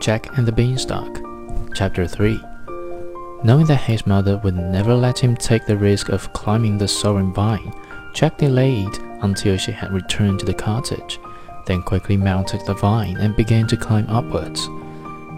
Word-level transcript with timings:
Jack 0.00 0.38
and 0.38 0.46
the 0.46 0.52
Beanstalk, 0.52 1.20
Chapter 1.74 2.06
3 2.06 2.40
Knowing 3.44 3.66
that 3.66 3.82
his 3.82 4.06
mother 4.06 4.38
would 4.38 4.56
never 4.56 4.94
let 4.94 5.18
him 5.18 5.36
take 5.36 5.66
the 5.66 5.76
risk 5.76 6.08
of 6.08 6.32
climbing 6.32 6.78
the 6.78 6.88
soaring 6.88 7.32
vine, 7.32 7.72
Jack 8.14 8.38
delayed 8.38 8.98
until 9.22 9.56
she 9.56 9.70
had 9.70 9.92
returned 9.92 10.40
to 10.40 10.46
the 10.46 10.54
cottage, 10.54 11.20
then 11.66 11.82
quickly 11.82 12.16
mounted 12.16 12.64
the 12.66 12.74
vine 12.74 13.16
and 13.18 13.36
began 13.36 13.66
to 13.66 13.76
climb 13.76 14.08
upwards. 14.08 14.68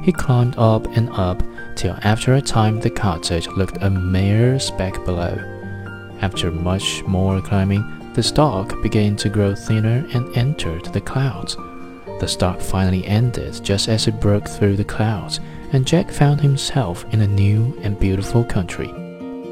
He 0.02 0.12
climbed 0.12 0.56
up 0.56 0.86
and 0.96 1.10
up 1.10 1.42
till 1.76 1.98
after 2.02 2.34
a 2.34 2.40
time 2.40 2.80
the 2.80 2.90
cottage 2.90 3.48
looked 3.48 3.82
a 3.82 3.90
mere 3.90 4.58
speck 4.58 5.04
below. 5.04 5.36
After 6.20 6.50
much 6.50 7.02
more 7.04 7.40
climbing, 7.42 7.99
the 8.20 8.24
stalk 8.24 8.82
began 8.82 9.16
to 9.16 9.30
grow 9.30 9.54
thinner 9.54 10.06
and 10.12 10.36
entered 10.36 10.84
the 10.92 11.00
clouds. 11.00 11.56
The 12.20 12.28
stalk 12.28 12.60
finally 12.60 13.02
ended 13.06 13.64
just 13.64 13.88
as 13.88 14.08
it 14.08 14.20
broke 14.20 14.46
through 14.46 14.76
the 14.76 14.84
clouds, 14.84 15.40
and 15.72 15.86
Jack 15.86 16.10
found 16.10 16.38
himself 16.38 17.06
in 17.14 17.22
a 17.22 17.26
new 17.26 17.74
and 17.80 17.98
beautiful 17.98 18.44
country. 18.44 18.90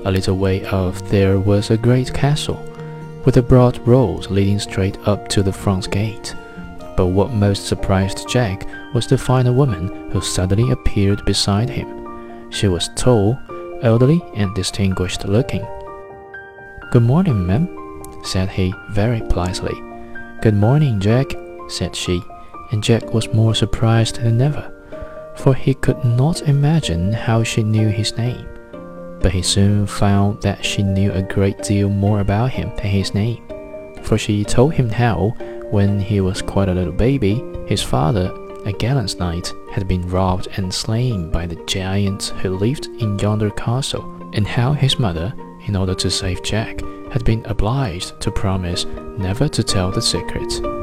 A 0.04 0.10
little 0.10 0.36
way 0.36 0.66
off 0.66 1.00
there 1.09 1.40
was 1.40 1.70
a 1.70 1.78
great 1.78 2.12
castle, 2.12 2.62
with 3.24 3.38
a 3.38 3.42
broad 3.42 3.78
road 3.88 4.30
leading 4.30 4.59
straight 4.59 4.98
up 5.09 5.28
to 5.28 5.42
the 5.42 5.50
front 5.50 5.90
gate. 5.90 6.34
But 6.95 7.06
what 7.06 7.32
most 7.32 7.68
surprised 7.68 8.28
Jack 8.28 8.68
was 8.92 9.06
to 9.06 9.16
find 9.16 9.48
a 9.48 9.59
woman 9.60 10.10
who 10.10 10.20
suddenly 10.20 10.70
appeared 10.73 11.24
beside 11.24 11.70
him. 11.70 12.50
She 12.50 12.68
was 12.68 12.90
tall, 12.96 13.38
elderly, 13.80 14.20
and 14.34 14.54
distinguished 14.54 15.24
looking. 15.24 15.66
Good 16.90 17.04
morning, 17.04 17.46
ma'am, 17.46 17.78
said 18.28 18.48
he 18.48 18.74
very 18.91 19.20
politely. 19.28 19.74
Good 20.42 20.55
morning, 20.55 21.00
Jack, 21.00 21.34
said 21.68 21.96
she 21.96 22.23
and 22.70 22.82
Jack 22.82 23.14
was 23.14 23.32
more 23.32 23.54
surprised 23.54 24.16
than 24.16 24.41
ever, 24.41 24.73
for 25.37 25.54
he 25.54 25.74
could 25.74 26.04
not 26.04 26.43
imagine 26.43 27.12
how 27.12 27.43
she 27.43 27.62
knew 27.62 27.88
his 27.88 28.16
name. 28.16 28.46
But 29.21 29.32
he 29.32 29.43
soon 29.43 29.87
found 29.87 30.43
that 30.43 30.65
she 30.65 30.82
knew 30.82 31.12
a 31.12 31.23
great 31.23 31.62
deal 31.62 31.88
more 31.88 32.21
about 32.21 32.51
him 32.51 32.71
than 32.76 32.87
his 32.87 33.15
name, 33.15 33.43
for 34.02 34.18
she 34.18 34.45
told 34.45 34.74
him 34.74 34.90
how, 34.90 35.34
when 35.71 35.99
he 35.99 36.21
was 36.21 36.43
quite 36.43 36.68
a 36.68 36.74
little 36.74 36.93
baby, 36.93 37.43
his 37.66 37.82
father, 37.82 38.32
a 38.65 38.73
gallant 38.73 39.18
knight, 39.18 39.52
had 39.73 39.88
been 39.88 40.09
robbed 40.09 40.49
and 40.56 40.73
slain 40.73 41.30
by 41.30 41.46
the 41.46 41.62
giant 41.66 42.34
who 42.43 42.51
lived 42.51 42.87
in 42.87 43.18
yonder 43.18 43.51
castle, 43.51 44.04
and 44.34 44.46
how 44.46 44.73
his 44.73 44.99
mother, 44.99 45.34
in 45.66 45.74
order 45.74 45.95
to 45.95 46.10
save 46.10 46.43
Jack, 46.43 46.80
had 47.10 47.24
been 47.24 47.45
obliged 47.46 48.18
to 48.20 48.30
promise 48.30 48.84
never 49.18 49.48
to 49.48 49.62
tell 49.62 49.90
the 49.90 50.02
secret. 50.02 50.77